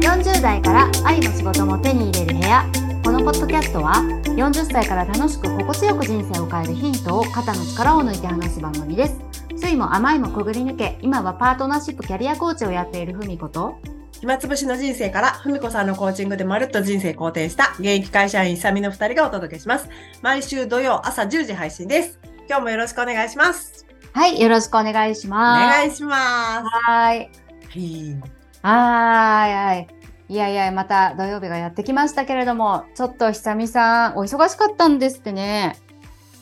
[0.00, 2.64] 40代から愛も仕事も手に入れる部屋
[3.04, 3.94] このポッドキャストは
[4.36, 9.20] 40歳から楽しく心地よく人生を変えるヒントを肩の力を抜いて話す番組です
[9.56, 13.78] 酸いも甘いもくぐり抜け今はパートナーシップキャリアコーチをやっているふみこと
[14.22, 19.88] 暇つぶしの人生から、ふみこさんのコーチングでまるっと人生肯定した現役会社員サミの二人がお届けします。
[20.22, 22.20] 毎週土曜朝10時配信です。
[22.48, 23.84] 今日もよろしくお願いします。
[24.12, 26.68] はいよろしくお願いしおます願いします。
[26.86, 27.41] はい
[27.72, 29.50] はい。
[29.50, 29.88] いはい。
[30.28, 35.76] いやいやまた土曜日がやってきましたけれどもちょっと久々お忙しかったんですってね。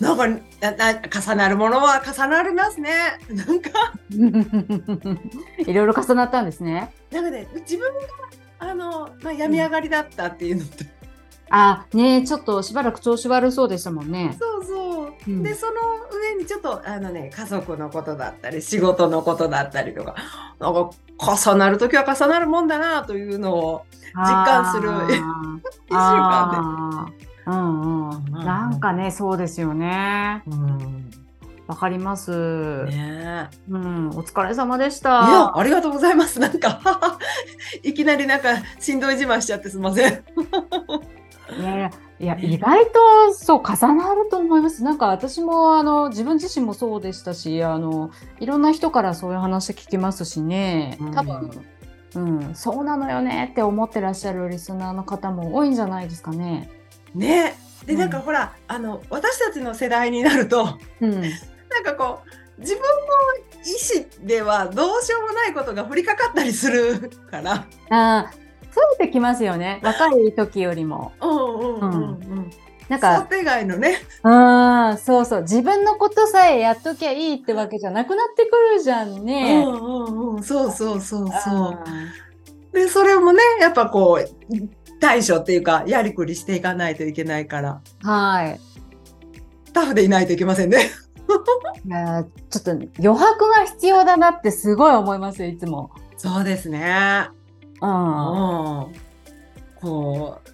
[0.01, 0.17] なん
[1.03, 2.91] か重なるものは重なりますね。
[3.29, 3.71] なんか、
[5.59, 6.95] いろいろ重なったんですね。
[7.11, 8.01] なんかね、自分が、
[8.61, 10.85] あの、まあ、病み上がりだったっていうのと、
[11.51, 14.37] あねちょっとしばらく調子悪そうでしたもんね。
[14.39, 14.80] そうそう。
[15.29, 15.73] うんで、その
[16.13, 20.15] 上にちょっと、あのね、家族のことだったり、仕事のことだったりとか、
[20.59, 26.51] なんか、重なるときは重なるもんだなというのを、実感する一週間
[27.03, 30.53] あー うんうんうんなんかねそうですよねで。
[30.53, 31.11] うん。
[31.67, 33.57] わかります、ねえ。
[33.71, 36.41] うんお疲れ様でしいや、たありがとうございます。
[36.41, 36.81] なんか、
[37.85, 38.49] いきなりなんか、
[38.81, 40.25] しんどい自慢しちゃってすみません。
[41.61, 41.91] いやいや
[42.21, 44.85] いや意外とそう重なると思います。
[44.85, 50.99] なんか私もあの自分自身もそうでしたしあのいろんな人からそういう話聞きますしね。
[51.15, 51.51] 多分、
[52.15, 56.71] うん、そうなのよねって思ってらっしゃるリスナーの方も多いんじゃないですかね。
[57.15, 57.55] ね。
[57.87, 58.11] で、うんなん。
[58.11, 61.23] かほら、あの、私たちの世代になると、うん、なん
[61.85, 62.21] かこ
[62.59, 62.87] う、自分の
[63.65, 67.67] 意思ではどうしようもないことが降りかかったりするから。
[67.89, 71.13] あー増えてきますよね若い時よりも。
[71.21, 72.51] うんうんうんうん。
[72.89, 73.99] なん想か定外のね。
[74.25, 74.29] う
[74.95, 79.63] んそうそう自分のことさえやっときゃいいってわけじゃなくなってくるじゃんうね。
[79.63, 80.43] んうんうん。
[80.43, 81.33] そうそうそうそう。
[81.33, 81.85] あ
[82.73, 88.61] で、それもね、やっぱこう、対処っていうか、やりくりしていかないといけないから、ーはい
[89.73, 90.91] タフでいないといけませんね。
[91.85, 95.91] いやーちょっと余白が必要だなってすごい思いますよいつも。
[96.17, 97.29] そうですね。
[97.81, 98.93] うんうん。
[99.81, 100.51] こう、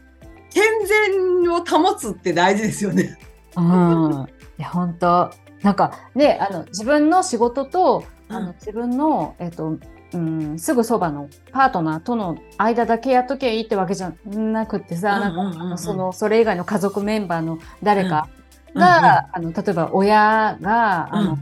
[0.53, 3.19] 健全を保つって大事ですよね。
[3.57, 4.27] うん、
[4.59, 5.31] いや本当。
[5.63, 9.79] なんかねあの自分の仕事とあのうん自分の、えっと
[10.13, 18.29] うん、すぐそばのパートナーとの間だけやっときゃいいってわけじゃなくってさ、なんそのそれ以外の家族メンバーの誰か
[18.75, 21.39] うんが、あの例えば親が、あのうん。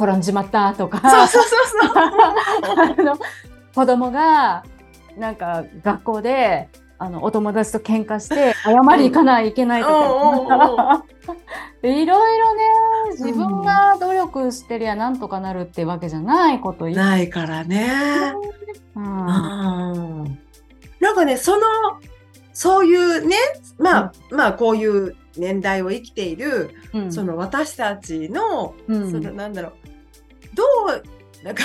[0.00, 1.00] 転んじまったとか。
[1.10, 3.02] そうそうそうそう。
[3.02, 3.18] あの
[3.74, 4.62] 子供が
[5.18, 6.68] なんか学校で
[6.98, 10.48] あのお友達と喧嘩して謝り行かないといけないとうんうんうん。
[10.48, 11.04] か
[11.82, 12.62] でいろいろね
[13.10, 18.32] 自分が努力してりゃなんとかなるってわけじゃないこと言う、ないからね。
[18.94, 19.04] うん。
[19.04, 20.38] うん。
[21.00, 21.62] なんかね、その、
[22.52, 23.36] そういうね、
[23.78, 27.12] まあ、まあ、こういう年代を生きている、うん。
[27.12, 29.10] その私たちの、うん。
[29.10, 29.72] そのなんだろう、
[30.54, 31.62] どう、なんか、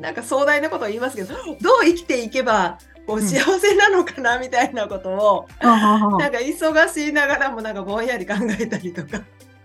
[0.00, 5.68] なんか壮大なことを言いますけど、どう生きていけば、こううん幸せなのかなみたいなことを、うん。
[6.18, 9.22] なんか忙しいながらもなんかぼんやり考えたりとか。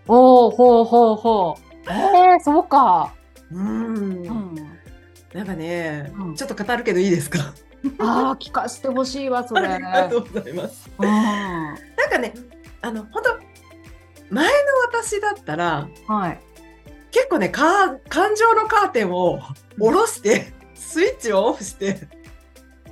[0.08, 1.90] おおほうほうほう。
[1.90, 3.14] えー、そうか、
[3.50, 3.64] うん。
[3.64, 4.54] うん、
[5.32, 6.34] なんかね、うん。
[6.34, 7.54] ちょっと語るけどいいですか？
[7.98, 9.66] ああ聞かせてほしいわそれ。
[9.68, 10.90] ありがとうございます。
[10.98, 11.06] うん。
[11.06, 11.76] なん
[12.10, 12.34] かね、
[12.82, 13.40] あの本当
[14.34, 14.50] 前の
[14.92, 16.40] 私だったらはい。
[17.10, 19.40] 結構ねか感情のカーテンを
[19.78, 21.98] 下ろして、スイッチをオフして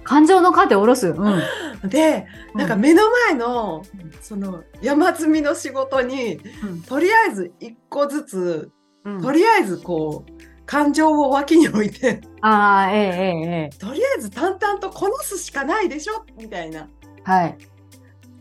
[0.09, 3.85] 感情のカーテン下ろす、うん、でなんか目の前の、
[4.23, 6.83] その山積みの仕事にうん。
[6.83, 8.71] とりあえず一個ずつ、
[9.05, 9.23] うん。
[9.23, 10.33] とりあえずこう
[10.65, 16.25] 感情を脇に置いてああえええええとりあえず淡々とこなすしかないでしょ？
[16.39, 16.89] みたいな。
[17.19, 17.59] えはい。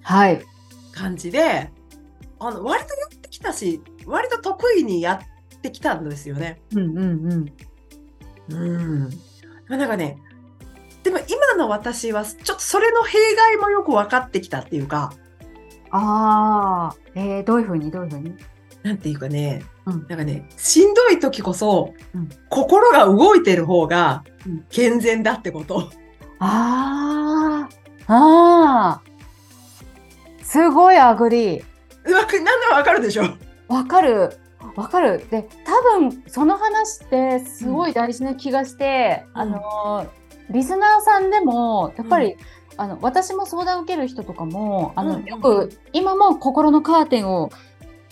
[0.03, 0.41] はい。
[0.93, 1.69] 感じで
[2.39, 5.21] あの割とやってきたし割と得意にや
[5.55, 6.61] ってきたんですよね。
[6.73, 7.51] うんうんうん。
[8.49, 9.09] うん、
[9.67, 10.17] なんかね
[11.07, 15.13] でも今の私はちょっとそれの弊害もよく分かってきたっていうか
[15.89, 17.89] ああえー、どういうふうに？
[17.89, 18.35] どういうふうに？
[18.83, 20.05] なんていうかね、うん。
[20.09, 22.27] なんかねしんどい時こそ、うん。
[22.49, 24.65] 心が動いてる方がうん。
[24.69, 25.89] 健全だってこと。
[26.39, 27.69] あ
[28.07, 29.01] あああ
[30.43, 31.63] すごい agree。
[32.13, 33.23] わかなんでわかるでしょ。
[33.69, 34.37] わかる。
[34.75, 35.25] わかる。
[35.31, 39.41] で多分その話ってすごい大事な気がして、うん。
[39.41, 40.07] あの
[40.49, 42.37] リスナーさんでもやっぱり、
[42.77, 45.25] あの私も相談を受ける人とかもあの、うん。
[45.25, 47.49] よく今も心のカーテンを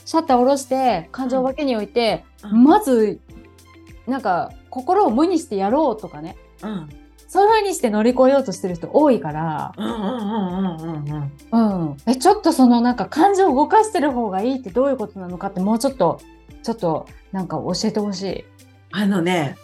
[0.05, 2.63] シャッターを下ろして感情を脇に置いて、うん。
[2.63, 3.19] まず
[4.07, 6.35] なんか心を無にしてやろうとかね。
[6.63, 6.89] うん。
[7.27, 11.89] そういう風にして乗り越えようとしてる人多いから、うんうんうんうんうんうん。
[11.89, 11.97] うん。
[12.05, 16.21] え、ちょっとそのなんか感情を動かしてる方がいいってどういうことなのかってもうちょっと、
[16.63, 18.45] ちょっとなんか教えてほしい。
[18.91, 19.57] あのね、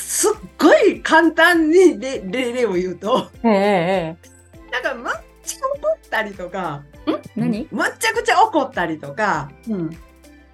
[0.00, 4.16] すっごい簡単に例例例を言うと、えええ
[4.72, 5.12] なんかむっ
[5.44, 7.20] ちゃ怒ったりとか、ええ。
[7.36, 7.68] 何？
[7.70, 9.96] むっちゃくちゃ怒ったりとか、うん。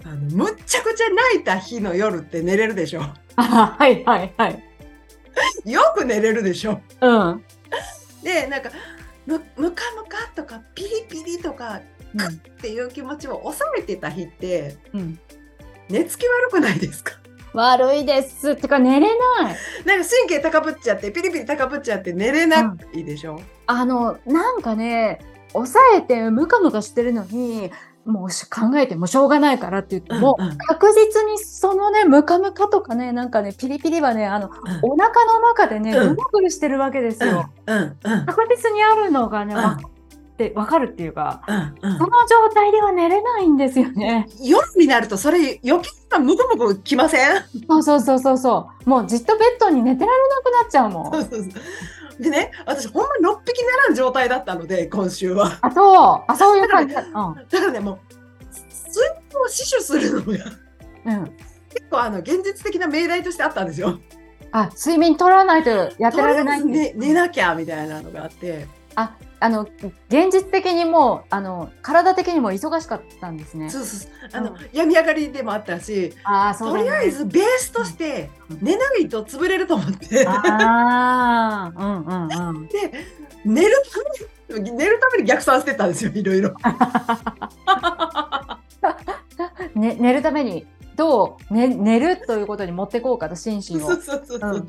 [0.04, 3.02] あのむっちゃくちゃ泣いた日の夜って寝れるでしょ。
[3.36, 4.62] あ、はいはいはい。
[5.70, 6.80] よく寝れるでしょ。
[7.00, 7.44] うん。
[8.22, 8.70] で、なんか、
[9.26, 15.18] む、むかむかとか、ピリピリとか、っていう気持ちを抑えてた日って、うん。
[15.88, 17.12] 寝つき悪くないですか？
[17.56, 18.52] 悪いです。
[18.52, 19.56] ってか寝れない。
[19.84, 23.40] なんか神経高ぶっちゃって、ピリピリ高ぶっちゃって寝れないでしょ？
[23.66, 25.20] あの、なんかね、
[25.52, 27.70] 抑えてムカムカしてるのに、
[28.04, 34.50] もうし考えてもしょうがないからって言っても、うんうん確実にそのね、ムカムカとかね、なんかね、ピリピリはね、あの、
[34.82, 37.50] お腹の中でね、うんぐるぐるしてるわけですうん、よ。
[37.66, 39.88] うん、うん、確実にあるのがね、うんわか
[40.36, 44.28] って、わかるっていうか、うん、うんその状態では寝れないんですよね。
[44.42, 47.42] 夜になるとそれ余計なムクムクきません？
[47.66, 48.88] そうそうそうそうそう。
[48.88, 51.12] もうじっとベッドに寝てられなくなっちゃうもん。
[51.12, 55.58] そうそうそうでね、私ほんま6匹ならん状態だったので、今週は。
[55.60, 56.24] あ、そう。
[56.28, 57.02] あ、そういう感じだ。
[57.02, 57.98] だからね、もう、
[58.44, 60.44] 睡眠を死守するのが
[61.04, 61.12] うん。
[61.12, 61.24] うん。
[61.68, 64.00] 結構あの現実的な命題としてあったんですよ。
[64.52, 68.66] あ、睡眠取らないとやってられないんですとりあえず寝寝なきゃみたいなのがあって。
[68.94, 69.68] あ、あの、
[70.08, 73.68] 現実的にもう、あの、体的にも忙しかったんですね。
[73.68, 76.84] そうそうそうあの、うん病み上がりでもあったし、ああ、そうだね。
[76.84, 82.66] とりあえずベースとしてうん寝ないと潰れると思って、ああ、うんうんうん。
[82.68, 82.92] で
[83.44, 83.82] 寝る
[84.48, 86.54] ために寝るために逆算してたんですよいろいろ。
[89.74, 90.66] ね、寝るために、
[90.96, 94.02] どう、ね、寝るということに持ってこうかと、心身をそう。
[94.02, 94.50] そうそうそう。
[94.52, 94.68] うん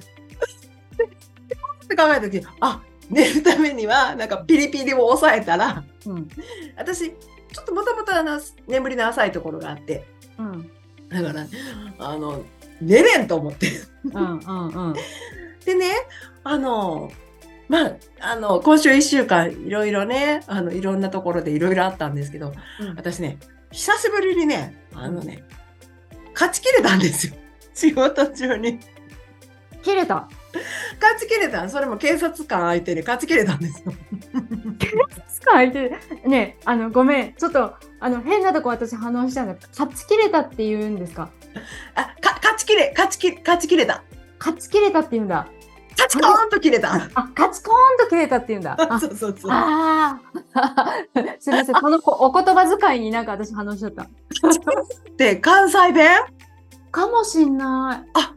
[1.87, 6.27] って考えた時あ寝るためにはなんかピリピリを抑えたらうん。
[6.77, 10.05] 私ちょっともともとあの眠りの浅いところがあって
[10.37, 10.69] うん。
[11.09, 11.47] だから
[11.99, 12.43] あの
[12.81, 13.71] 寝れんと思って。
[14.05, 14.95] うんうんうん。
[15.65, 15.91] でね、
[16.43, 17.11] あの、
[17.67, 23.37] まあ、あの、今週1週間、いろいろね、あの、いろんなところでいろいろあったんですけど、うん私ね、
[23.71, 25.43] 久しぶりにね、あのね、
[26.33, 27.33] 勝ち切れたんですよ。
[27.73, 28.79] 仕事中に。
[29.83, 30.29] 切れた。
[31.01, 31.67] 勝ち切れた。
[31.69, 33.93] それも警察官相手に勝ち切れたんですよ。
[35.45, 35.91] 相手？
[36.25, 37.33] ねあのごめん。
[37.33, 39.55] ちょっとあの変なとこ私反応したんだ。
[39.69, 41.29] 勝ち切れたって言うんですか？
[41.95, 44.03] あ、か、勝ち切れ、勝ち切れ、勝ち切れた。
[44.39, 45.47] 勝ち切れたって言うんだ。
[45.91, 46.93] 勝ちコーンと切れた。
[46.93, 46.99] あ
[47.35, 48.77] 勝ちコーンと切れたって言うんだ。
[48.77, 49.51] あそうそうそう。
[49.51, 51.39] あー。
[51.41, 51.75] すみません。
[51.75, 54.05] そのお言葉遣いになんか私反応しちゃった。
[55.17, 56.19] で、関西弁？
[56.91, 58.33] かもしんなあ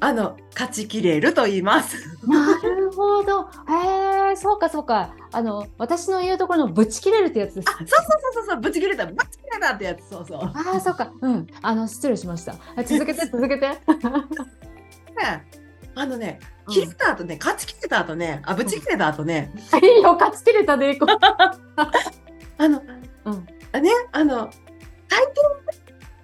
[0.00, 1.96] の、勝ち切れると言います。
[1.96, 3.42] いなるほど。
[3.42, 5.14] へえそうかそうか。
[5.32, 7.68] あの私の言うところのぶち切れるってやつです。
[7.68, 7.96] あ、そうそう
[8.34, 10.40] そうそう、ぶち切れた、ぶち切れたってやつ、そうそう。
[10.40, 11.12] ああそうか。
[11.20, 11.46] うん。
[11.62, 12.54] あの失礼しました。
[12.76, 13.68] あ続けて 続けて。
[13.68, 13.76] ね
[15.96, 16.74] あのね、うん。
[16.74, 19.52] 切れた後ね、勝ち切れた後ね、あ、ぶち切れた後ね、
[19.82, 21.08] いいよ勝ち切れたでいこう。
[22.58, 22.80] あの、
[23.24, 23.46] うん。
[23.72, 24.48] あね、あの、
[25.08, 25.28] 大抵、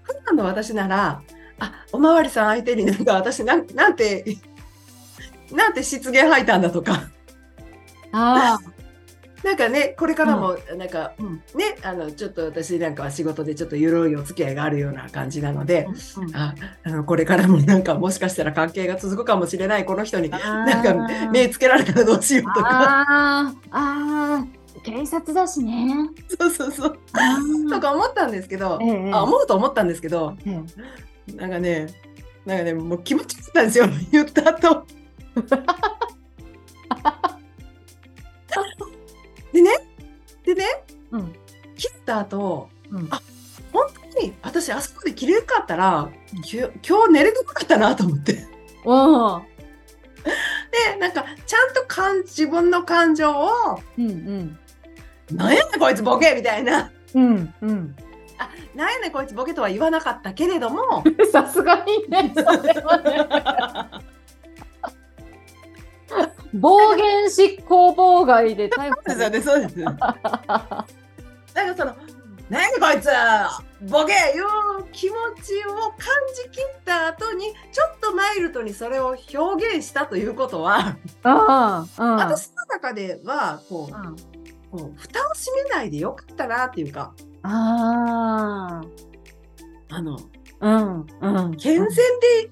[0.02, 1.22] 普段の私なら、
[1.58, 4.24] あ、おまわりさん相手になんか私なん、なんて、
[5.52, 7.08] なんて失言吐いたんだとか、
[8.12, 8.58] あ
[9.44, 11.34] なんかね、これからも、なんか、うん。
[11.54, 16.34] ね、あの、ちょっと私なんかは仕事でちょっと緩いお付き合いがあるような感じなので、あ、うん。
[16.34, 20.94] ああのこれからも なんかもしかしたら関係が続くかもしれないこの人になんか
[21.30, 23.04] 目つけられたらどうしようとか。
[23.06, 23.68] あー。
[23.70, 24.82] あー。
[24.82, 26.08] 警察だしね。
[26.38, 26.98] そうそうそう。
[27.12, 27.38] あ
[27.70, 29.10] とか思ったんですけど、ええ。
[29.12, 30.60] あ思うと思ったんですけどええ
[31.34, 31.86] なんかね
[32.44, 33.86] なんかねもう気持ちよかったんですよ。
[34.12, 34.86] 言った後。
[39.52, 39.70] でね
[40.44, 40.64] でね
[41.10, 41.32] うん。
[41.76, 43.08] 切った後うん。
[43.10, 43.20] あ
[43.72, 46.70] 本当に私あそこで切れなかったら今
[47.06, 48.46] 日寝れなかったなと思って。
[48.84, 49.42] おー。
[50.92, 54.58] でなんかちゃんと感自分の感情をうんうん
[55.32, 56.90] 「なんやねんこいつボケ!」みたいな。
[57.14, 57.96] うんうん
[58.74, 64.04] 「なんやねんこいつボケ!」とは言わなかったけれども さすがにね、それはね。
[66.54, 71.96] 暴言執行妨害で逮捕そうですよねそうですよなんかその
[72.48, 73.08] 「なんやねんこいつ
[73.90, 74.44] ボケ!」いう
[74.92, 75.98] 気持ちを感
[76.44, 82.16] じきった後にちょっとマイルドにそれを表現したということはああ、うん。
[82.16, 84.16] 私の中ではこううん
[84.70, 87.12] こう蓋を閉めないでよかったなっていうか
[87.44, 88.80] あ
[89.90, 90.18] あのあ、
[90.60, 91.56] うんうん。
[91.56, 91.90] 健全で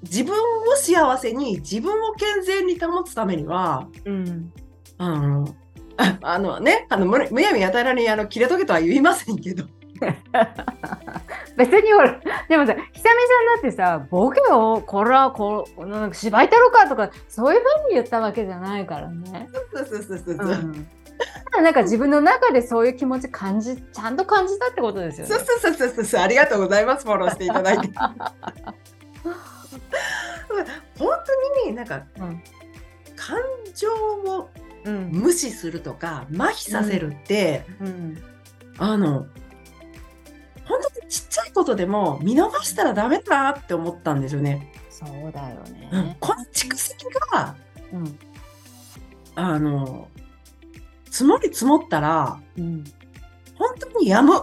[0.02, 4.52] 自分を幸せに自分を健全に保つためには、うん。
[4.98, 5.56] あの、
[5.96, 9.64] ああのね、あのむむやみやたらにあの切れとけとは言いませんけど、
[11.56, 19.48] 別にほらでもさひさみさんだってさボケをこれはこうなんか芝居太郎かとかそういうふうに言ったわけじゃないからね。
[19.72, 20.36] そうそうそうそう。
[20.36, 20.88] うん
[21.62, 25.44] なんか自分の中でそういう気持ち感じちゃんと感じたってことですよねそう。
[25.44, 27.88] そうそうそうそうありがとうございますフォローしていただいて
[30.98, 31.08] 本
[31.64, 32.42] 当になんかうん
[33.16, 33.38] 感
[33.74, 34.50] 情を
[34.84, 38.22] 無視するとか麻痺させるって、うん
[38.78, 39.26] あの
[40.64, 44.72] 本当にちっちゃいことでも見逃したらダメだなって思ったんですよね。
[44.90, 45.90] そうだよね。
[45.92, 47.54] うんこの蓄積が
[47.92, 48.18] うん
[49.34, 50.08] あの
[51.12, 52.84] 積もり積もったらうん
[53.54, 54.42] 本当にやむ。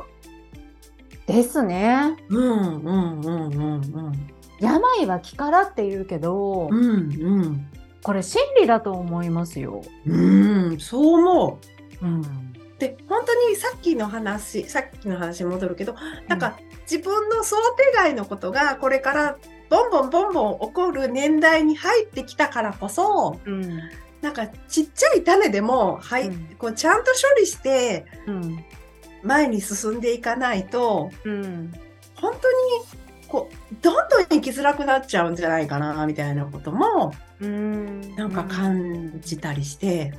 [1.25, 2.15] ですね。
[2.29, 7.67] うんうんうんうんうん病は気からって言うけど、うんうん
[8.01, 9.81] これ真理だと思いますよ。
[10.05, 11.59] うんそう思
[12.01, 12.05] う。
[12.05, 12.21] うん。
[12.77, 15.95] で本当にさっきの話さっきの話に戻るけど
[16.29, 16.57] なんか
[16.89, 19.38] 自分の想定外のことがこれから
[19.69, 23.81] ボンボンボンボン起こる年代に入ってきたからこそうん。
[24.21, 28.63] なんかちっちゃい種でも、はいうんこうちゃんと処理してうん。
[29.23, 31.73] 前に進んでいかないとうん。
[32.15, 38.15] 本当にこうどんどん生きづらくなっちゃうんじゃないかなみたいなこともうん。
[38.15, 40.13] なんか感じたりして。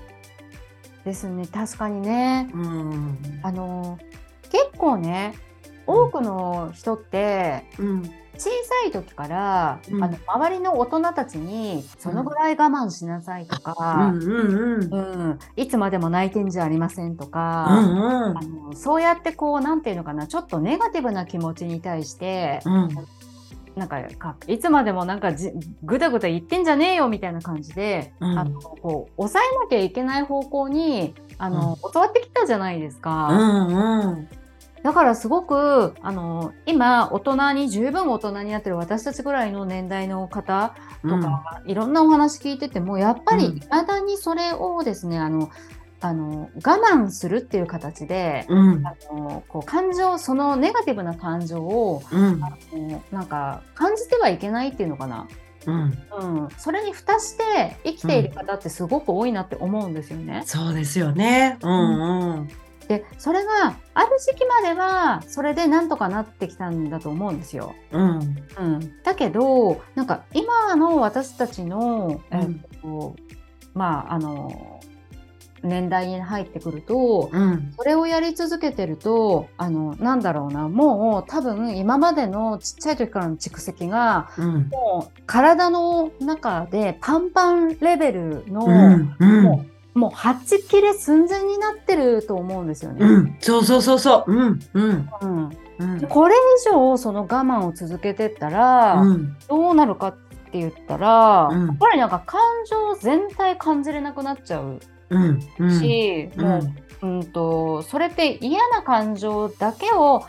[1.05, 1.47] ですね。
[1.47, 2.51] 確かにね。
[2.53, 3.99] うんあの
[4.51, 5.35] 結構ね
[5.87, 10.03] 多くの人ってうん小さい時から、うん。
[10.03, 14.95] あの周りの大人たちにそのぐらい我慢しなさいとうか、んうんうん。
[14.95, 14.99] う
[15.35, 15.39] ん。
[15.57, 18.39] いつまでも泣いてんじゃありませんとうか、んうん。
[18.39, 22.89] あのそうやってこうなんていうのかなちょっとネガティブな気持ちに対して、うん。
[23.77, 25.53] なんかかいつまでもなんかじ
[25.85, 28.39] ぐだぐだ言ってんじゃねえよみたいな感じで、うん。
[28.39, 33.29] あのこう抑えなきゃいけない方向にあの、教わってきたじゃないですか。
[33.31, 34.29] うんうん
[34.83, 43.57] だからすごくあの今大人に十分大人になってる私たちぐらいの年代の方とか、いろんなお話聞いててもやっぱりうん。
[43.59, 45.51] いまだにそれをですね、あの
[46.03, 48.87] あの我慢するっていう形で、うん。
[48.87, 52.43] あのこう感情そのネガティブな感情をうん。
[52.43, 55.29] あのなんか感じてはいけないっていうのかな、
[55.67, 55.99] うん。
[56.19, 60.43] うん、それに蓋して生きている方ってすごく多いなって思うんですよね。
[60.47, 61.59] そうですよね。
[61.61, 62.49] うんうん
[62.91, 67.73] でそれがある時期まではそれでなんとかなってきたんだと思うんですよ。
[67.93, 68.19] うん。
[68.59, 72.41] うん、だけどなんか今の私たちの、うん。
[72.41, 73.15] えっと
[73.75, 74.81] まああの
[75.63, 77.73] 年代に入ってくるとうん。
[77.77, 84.69] それをやり続けてるとあのなんだろうなもう多分今までのちっちゃい時からの蓄積がうん。
[84.69, 89.17] もう体の中でパンパンレベルの、うん。
[89.17, 89.43] うん。
[89.45, 93.05] もうもうはち切れ寸前になってると思うんですよね。
[93.05, 93.37] うん。
[93.41, 94.33] そうそうそうそう。
[94.33, 94.61] うん。
[94.75, 95.09] うん。
[95.21, 95.51] うん。
[95.79, 95.99] うん。
[95.99, 99.37] でこれ以上その我慢を続けてったら、うん。
[99.49, 100.17] どうなるかっ
[100.53, 101.67] て言ったら、うん。
[101.67, 104.81] やっぱりなんか感情全体感じれなくなっちゃう
[105.11, 105.41] うん。
[105.59, 105.81] うん。
[105.81, 106.45] し、うん。
[106.45, 106.59] も
[107.03, 110.25] う、うん、とそれって嫌な感情だけを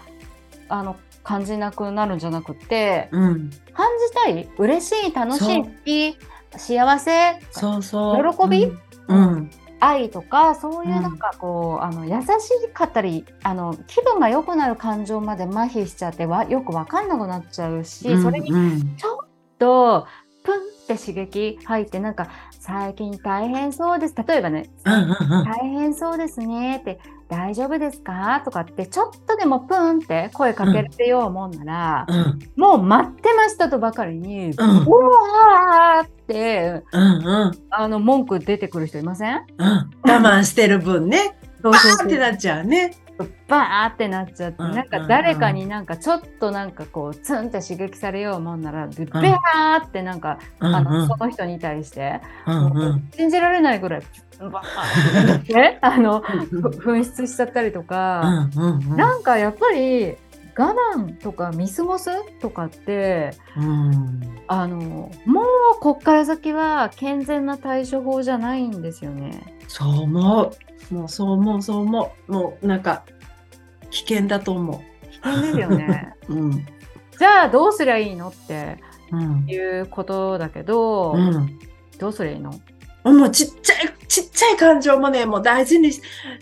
[0.69, 3.51] あの感じなくなるんじゃなくてうん。
[3.73, 6.17] 感じたい嬉しい楽しい
[6.57, 8.35] 幸せそうそう。
[8.37, 8.71] 喜び
[9.07, 9.51] うん。
[9.79, 11.01] 愛とかそういううん。
[11.01, 12.27] なんかこう、あの優し
[12.73, 18.95] かったりあの気分が良くなる感情まで麻痺しちゃってわよく分かんなくなっちゃうし、うんそれにうん。
[18.95, 19.27] ちょっ
[19.57, 20.07] と
[20.43, 24.15] プンって刺激入ってなんか最近大変そうです。
[24.27, 25.45] 例えばね、うんうんうん。
[25.45, 26.99] 大変そうですねって
[27.31, 28.41] 大丈夫ですか？
[28.43, 32.39] とかってちょっとでもプンって声かけてようもんなら、うん。
[32.57, 37.51] もう待ってましたとばかりに、ううんわーってうんうん。
[37.69, 39.45] あの文句出てくる人いません？
[39.57, 39.67] うん。
[39.67, 41.37] 我慢してる分ね。
[41.61, 41.99] バそうそうそう。
[41.99, 42.97] ーンってなっちゃうね
[43.47, 52.21] バーってなっちゃって、うんなんか誰かになんかちょっとなんかこうツンって刺激されようもんならでバーってなんか、うんあのうんその人に対して、
[53.15, 54.01] 信じられないぐらい
[54.39, 58.49] バーって あのふ紛失しちゃったりとか、
[58.95, 60.17] なんかやっぱり
[60.57, 64.77] 我慢とか見過ごすとかってうんあの
[65.25, 65.45] もう
[65.79, 69.57] こっから先は健全な対処法じゃないんですよね。
[69.67, 70.93] そう思う。
[70.93, 72.31] もうそう思う、そう思う。
[72.31, 73.03] もうなんか
[73.89, 76.13] 危険だと思危険ですよね。
[76.27, 76.33] う。
[76.35, 76.65] うん。
[77.17, 78.77] じゃあどうすりゃいいのって
[79.11, 79.45] うん。
[79.47, 81.59] いうことだけど、うん。
[81.97, 82.51] どうすりゃいいの？
[83.03, 86.01] もうちっちゃい、ちっちゃい感情もね、もう大事にし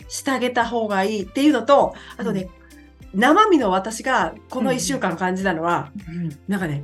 [0.10, 2.50] してあげた方がいいっていうのと、あとね、
[3.14, 6.84] 生身の私がこの1週間感じたのは、うんなんかね、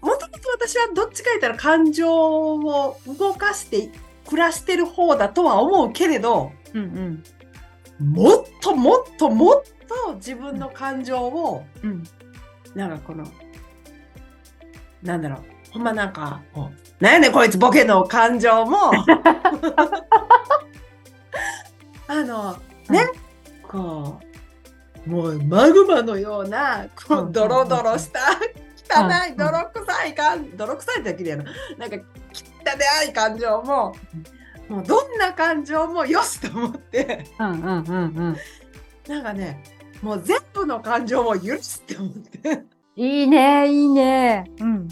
[0.00, 2.10] もともと私はどっちか言ったら感情
[2.56, 3.90] を動かして
[4.26, 7.22] 暮らしてる方だとは思うけれど、うん
[8.00, 9.62] もっともっともっ
[10.06, 12.02] と自分の感情を、うん
[12.74, 13.24] なんかこの、
[15.02, 15.40] なんだろう、
[15.72, 16.42] ほんまなんか、
[16.98, 18.90] なんやねんこいつボケの感情も、
[22.08, 22.56] あの、
[22.88, 23.08] ね、
[23.62, 24.33] こう、
[25.06, 28.20] もうマグマのような、こうドロドロした、
[28.88, 31.44] 汚い、うん泥臭い感、泥臭いってきれいな、
[31.78, 33.94] なんか、汚い感情も、
[34.68, 38.36] もうどんな感情もよしと思って、うんうんうんうん。
[39.08, 39.62] なんかね、
[40.02, 42.64] もう全部の感情も許すって思って、
[42.96, 44.50] いいねいいね。
[44.60, 44.88] うん。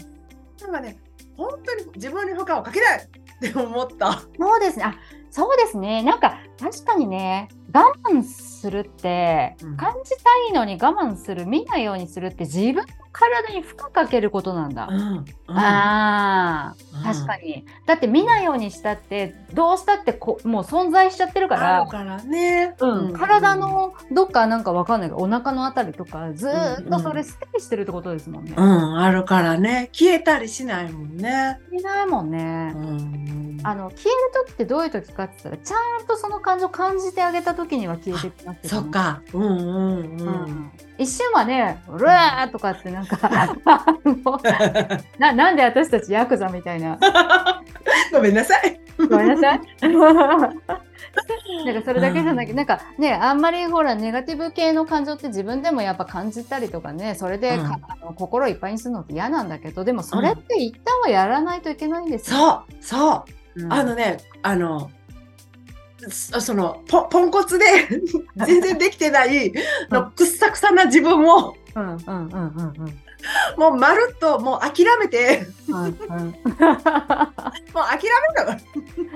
[0.61, 0.97] なんかね、
[1.35, 4.21] 本当に自分に負荷をかけないって思った。
[4.39, 4.83] そうですね。
[4.85, 4.95] あ
[5.31, 6.03] そうですね。
[6.03, 10.15] なんか確かにね我慢するって、うん感じた
[10.49, 22.75] いのに我慢する見ないようにするって自分の体に負荷かけることなんだ、うん、あー確かにだって見ないようにしたってどうしたってこもう存在しちゃってるからあるからね。
[22.79, 28.53] うん、体のどっかなんかわかんないけどお腹のあたりとかずーっとそれステイしてるってことですもんね。
[28.55, 29.89] うん、あるからね。
[29.91, 31.59] 消えたりしないもんね。
[31.71, 32.79] いないもんねう。
[32.79, 33.42] ん。
[33.63, 39.21] あの消える時ってどういう時かって言ったらちゃんとその感情感じてあげた時には消えてきますけどね、そっか。
[39.33, 40.27] うんうんううん。
[40.29, 43.17] ん、一瞬はね「うわー!」とかってなんか
[45.17, 46.99] ななんで私たちヤクザみたいな
[48.11, 48.79] ごめんなさい。
[48.97, 49.61] ごめんなさい。
[51.65, 62.37] なんかそれだけじゃなくて、なんかねあんまりほらネガティブ系の感情って自分でもやっぱ感じたりとかねそれでか、あの心いっぱいにするのって嫌なんだけどでもそれって一旦はやらないといけないんですよ。
[62.37, 63.42] そう、そう。
[63.55, 63.73] うん。
[63.73, 64.91] あのね、あの、
[66.09, 67.65] そそのポポンコツで
[68.45, 69.53] 全然できてない
[69.89, 71.55] のくっさくさな自分を。
[71.75, 73.03] うんうんうんうんうん。
[73.57, 75.47] もうまるっともう諦めて。
[75.67, 75.93] うんうん
[77.73, 78.57] もう諦めた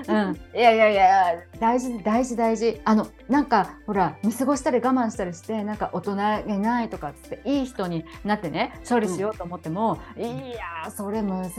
[0.08, 2.80] うん、いやいやいや大事大事大事。
[2.84, 11.56] あのなんかほら見過ごしたり我慢したりしてなんか大人げないとかっつっていい人になってね処理しようと思っても、いやそれ難し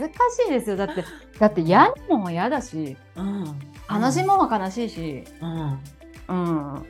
[0.48, 0.76] いですよ。
[0.76, 1.04] だって
[1.38, 2.96] だって嫌なも嫌だし。
[3.16, 5.78] うん悲しいもんは悲しいし、うん。
[6.28, 6.86] うん。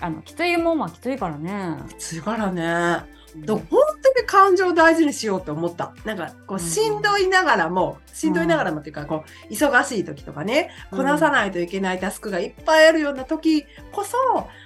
[0.00, 1.78] あのきついもんはきついからね。
[1.98, 3.10] ついからね。
[3.34, 5.94] でも本当に感情を大事にしようと思った。
[6.04, 6.60] なんかこううん。
[6.60, 10.98] しんどいながらも、しんどいながらもっていうかこう忙しい時とかね、うん。
[10.98, 14.16] こなさないといけないタスクがいっぱいあるような時こそ、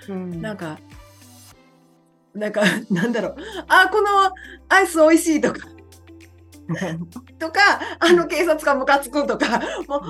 [0.08, 0.42] うん。
[0.42, 0.78] なんか、
[2.34, 3.36] なんか、 なんだろう、
[3.68, 4.08] あ、この
[4.68, 5.60] アイス美味しいとか、
[7.38, 7.60] とか、
[8.00, 10.00] あの警察官ムカつくとか、もう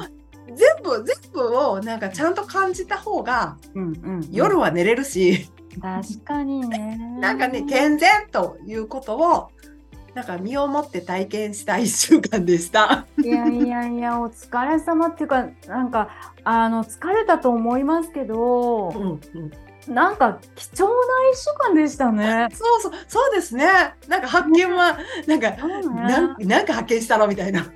[0.46, 6.98] 全部、全部をなんかちゃんと感じた方が、うんうん夜は寝れるし、確かにね。
[7.20, 9.50] なんかね、健全ということを、
[10.14, 13.06] なんか身をもって体験した一週間でした。
[13.22, 16.08] いやいやいや、お疲れ様っていうか、なんか、
[16.44, 19.52] あの、疲れたと思いますけど、うんうん
[19.88, 20.92] なんか貴重な
[21.32, 22.48] 一週間でしたね。
[22.54, 23.68] そうそう、そうですね。
[24.08, 27.66] なんか発見は、なんか、そうねなんなんか発見したろみたいな。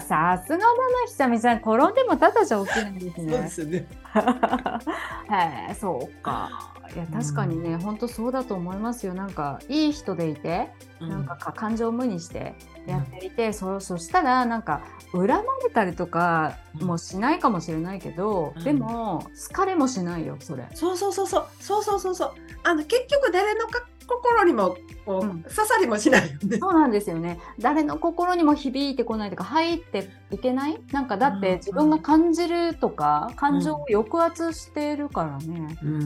[0.00, 0.68] さすがだな、
[1.06, 3.32] ひさみさん、転んでもただじゃ起きないですね。
[3.32, 3.86] そうですね。
[4.12, 6.74] はい、そうか。
[6.94, 9.14] いや確かにね、本当そうだと思いますよ。
[9.14, 12.54] なんかいい人でいて、なんか感情を無にして
[12.86, 14.82] やっていて、うん、そそしたらなんか
[15.12, 20.66] 恨まれたりとかもしないかもしれないけど、うん、でも好かれもしないよそれ。
[20.74, 21.26] そうそうそう。
[21.26, 22.34] そうそうそうそう。
[22.62, 25.42] あの結局誰のか心にもこう、うん。
[25.42, 26.58] 刺さりもしないよね。
[26.58, 27.38] そうなんですよね。
[27.58, 30.80] 誰の心にも響いてこないとか入っていけない？
[30.92, 35.76] なんかだっうんて自分が感じるとか感情を抑圧してるからね。
[35.82, 35.98] うんう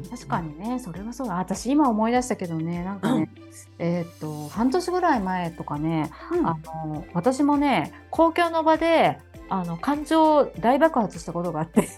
[0.00, 0.02] ん。
[0.08, 1.34] 確かにね、それはそうだ。
[1.34, 3.30] 私今思い出したけどね、なんかね、
[3.78, 6.46] えーっと、半年ぐらい前とかね、うん。
[6.46, 6.56] あ
[6.86, 9.18] の、私もね、公共の場で、
[9.50, 11.88] あの、感情大爆発したことがあって、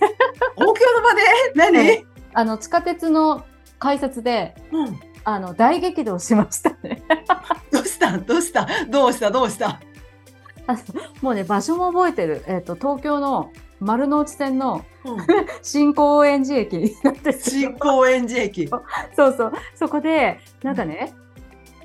[0.56, 1.20] 公共の場で？
[1.54, 3.44] 何、 ねあの、地下鉄の
[3.80, 5.00] 改札で、うん、
[5.34, 7.02] あの、大激怒しましたね。
[7.70, 8.18] どうした？
[8.18, 8.66] どうした？
[8.88, 9.30] どうした？
[9.30, 9.80] どうした？
[11.20, 12.44] もうね、場所も覚えてる。
[12.46, 15.16] えーっと、東京の丸の内線のうん。
[15.62, 18.68] 新高円寺駅なんで新高円寺駅。
[19.16, 19.52] そうそう。
[19.74, 21.14] そこで、なんかね、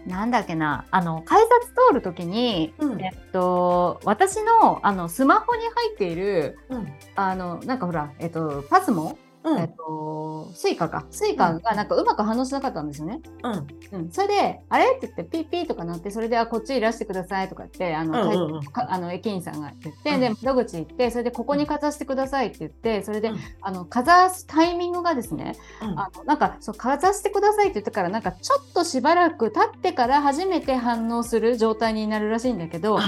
[0.05, 3.01] なんだっけな、あの、改札通るときに、うん。
[3.01, 6.93] えっと、私の、あの、スマホに入っている、うん。
[7.15, 9.59] あの、なんかほら、えっと、パスモうん。
[9.59, 11.05] えっと、 Suica か。
[11.11, 13.21] Suica がなんかうまく反応しなかったんですよね。
[13.43, 13.99] うん。
[13.99, 14.85] うん、それで、あれ？
[14.97, 18.63] って言って、ピーピーとかなって、それで、あ、こっちいらしてくださいとか言って、あの、うんうんうん。
[18.63, 20.19] かあの駅員さんが言って、うん。
[20.19, 23.39] で、窓口行って、それで、ここにかざしてくださいって言って、それで、うん。
[23.61, 25.99] あの、かざすタイミングがですね、うん。
[25.99, 32.99] あの、なんか、そう、かざしてくださいって言ってから、なんか、ちょっとしばらく経ってから初めて反応する状態になるらしいんだけど、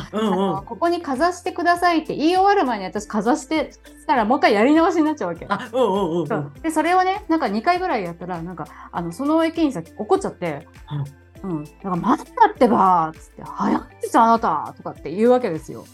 [0.66, 5.46] ここにかざしてくださいって言い終わる前に私かざしてしたらもう一回やり直しになっちゃうわけ。
[5.50, 6.40] あうんうんうんうそう。
[6.40, 10.68] んでそれをねなんか2回ぐらいやったらなんかあのその駅員さん怒っちゃって
[11.44, 15.86] 「うん、だから待ったってば」っつって「早ってさあなた」とかって言うわけですよ。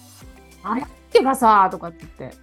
[0.61, 2.37] 早ってばさとかって言って。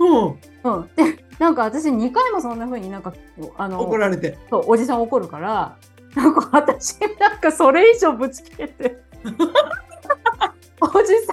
[0.00, 0.74] うん。
[0.78, 3.12] うん、でなんか私2回もそんな風になんか
[3.56, 4.38] あの怒られて。
[4.50, 5.76] そうおじさん怒るから
[6.14, 9.02] なんか私なんかそれ以上ぶち切れて
[10.80, 11.32] おじさ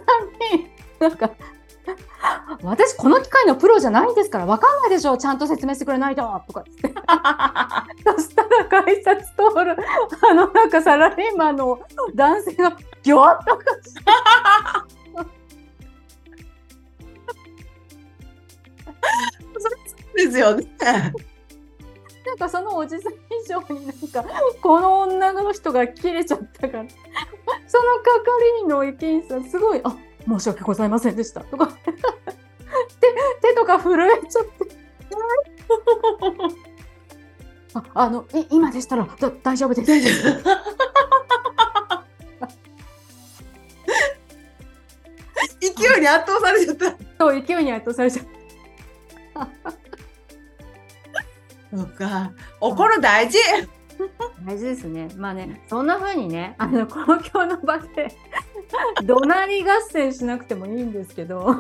[0.53, 0.67] んに
[0.99, 1.29] なんか
[2.63, 5.17] 「私この機械のプロじゃないんですから分かんないでしょ。
[5.17, 7.01] ちゃんと説明してくれないと」とか言って。
[8.03, 9.75] そしたら改札通る
[10.29, 11.79] あのなんかサラリーマンの
[12.15, 14.01] 男性がギョワッとかして。
[20.25, 20.67] ですよね。
[22.25, 24.23] なんかそのおじさん以上になんか
[24.61, 26.85] この女の人が切れちゃったから。
[27.67, 29.95] その係員の駅員さんすごい「あ
[30.27, 31.67] 申し訳ございませんでした」とか。
[32.99, 33.07] 手
[33.49, 34.51] 手とか震えちゃって
[37.73, 39.91] 「ああのい今でしたらだ大丈夫です
[45.61, 46.95] 」勢いに圧倒されちゃった。
[47.19, 48.31] そう勢いに圧倒されちゃった。
[51.77, 52.31] そうか。
[52.59, 53.37] 怒る大事
[54.45, 55.09] 大事ですね。
[55.17, 58.15] まあねそんな風にねあの公共の場で
[59.05, 61.55] 怒鳴り合戦しなくてもいいんですけど。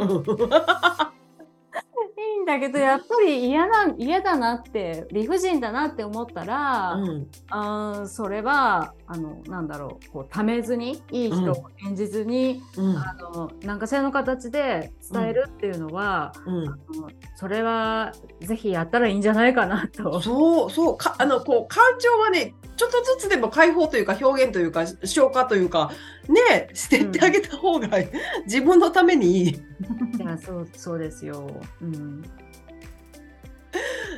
[2.21, 7.27] いいんだけどやっぱり嫌な嫌だなって理不尽だなって思ったら、うん。
[7.49, 12.97] あーそれはあのなんだろうこうためずにいい人を演じずに、うん。
[12.97, 16.67] あの何かしらの形で伝えるっていうのは、うん。
[16.69, 16.77] あの
[17.35, 20.21] それはぜひやったらいいんじゃないかなと。
[20.21, 25.91] そうそうかあのこう感情はねちょっとずつでも解放というか表現というか消化というか
[26.29, 27.89] ねしてってあげた方が、
[28.45, 29.49] 自分のためにいい。
[29.49, 29.59] い
[30.19, 31.51] やそうそうですよ。
[31.81, 32.23] うん。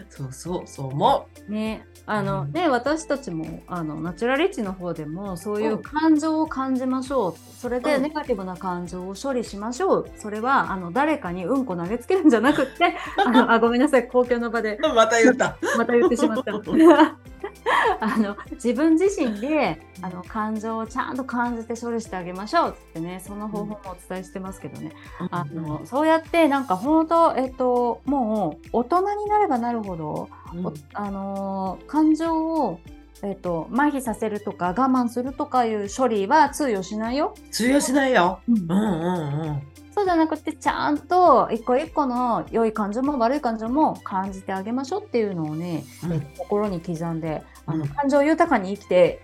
[0.10, 7.36] そうそうそう思ね、あの、うんね、私たちも、あの、ナチュラリッチの方でも、そういううん感情を感じましょう。
[7.58, 10.10] それで、うんネガティブな感情を処理しましょう。
[10.18, 16.54] それは、あの、誰かにうんこ投げつけるんじゃなくって、 あの、あ、ごめんなさい、公共の場で、う また言った また言ってしまった。
[18.00, 24.92] あの、自分自身で、あの、感情をちゃんと感じて処理してあげましょうってね、その方法もお伝えしてますけどね。
[25.32, 30.66] あの、そうやって、なんか、本当えっと、もう、大人になればなるほど、うん。
[30.66, 32.80] おあのー感情を、
[33.22, 37.36] えっと麻痺させるとか我慢するとかいう処理は通用しないよ。
[37.52, 38.39] 通用しないよ。
[38.48, 38.58] うん。
[38.58, 39.62] うんうん
[39.96, 46.22] そうじゃなくてちゃんと一個一個の良い感情も悪い感情も感じてあげましょうっていうのをね、うん。
[46.38, 47.89] 心に刻んであの、うん。
[47.89, 49.22] 感情豊かに生きて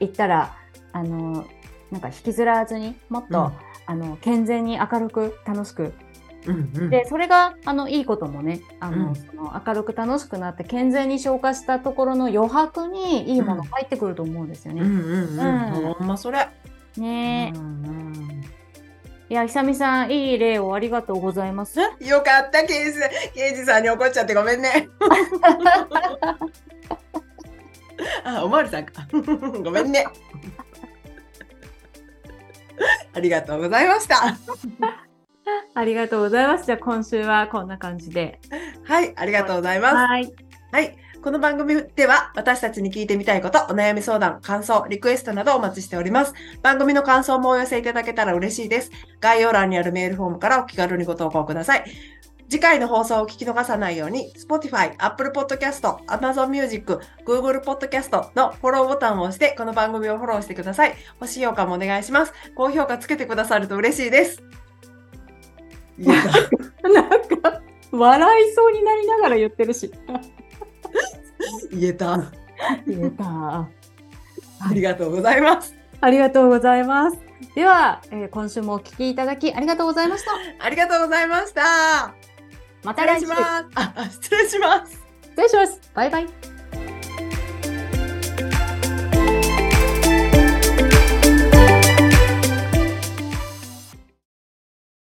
[0.00, 0.54] いいったら
[0.92, 1.46] あの
[1.90, 3.52] なんか引きずらずにもっと、うん。
[3.84, 5.92] あの健全に明るく楽しく
[6.46, 6.90] うんうん。
[6.90, 9.14] でそれがあのいいこともねあの、うん。
[9.16, 14.82] その明るく楽しくなって健全に消化したところの余白にいいもの入ってくると思うんですよね。
[14.82, 15.84] うんうんうん。
[15.86, 15.94] うん。
[15.94, 16.48] ほんまそれ。
[16.96, 18.42] ねえ、うんうん
[19.30, 21.80] いや久美さんいい例をありがとうございます。
[21.80, 21.88] よ
[22.20, 22.98] かった刑事
[23.34, 24.90] 刑事さんに怒っちゃってごめんね。
[28.24, 29.08] あおまわりさんか。
[29.64, 30.04] ごめんね。
[33.14, 34.36] ありがとうございました
[35.74, 36.66] ありがとうございます。
[36.66, 38.40] じゃあ今週はこんな感じで。
[38.84, 40.32] はいありがとうございますはい。
[40.70, 40.96] はい。
[41.22, 46.34] この番組では私たちに聞いてみたいこと、お悩み相談、感想、リクエストなどお待ちしております。
[46.62, 48.90] 番組の感想もお寄せいただけたら嬉しいです。
[49.20, 51.84] 概要欄にあるメールフォームからお気軽にご投稿ください。
[52.48, 60.94] 次回の放送を聞き逃さないように、Spotify、Apple Podcast、Amazon Music、Google Podcast のフォローボタンを押して、この番組をフォローしてください。
[61.20, 62.32] 星評価もお願いします。
[62.56, 64.42] 高評価つけてくださると嬉しいです。
[65.98, 66.18] 言え
[66.82, 66.88] た。
[66.88, 67.08] なん
[67.42, 69.90] か笑いそうになりながら言ってるし。
[71.72, 72.32] 言えた。
[72.86, 73.24] 言えた。
[74.64, 75.74] ありがとうございます。
[76.00, 77.18] ありがとうございます。
[77.54, 80.32] では、えー今週もお聞きいただきありがとうございました。
[80.64, 82.14] ありがとうございました。
[82.84, 84.12] また来週失礼します。
[84.20, 85.06] 失礼します。
[85.22, 85.80] 失礼します。
[85.94, 86.51] バイバイ。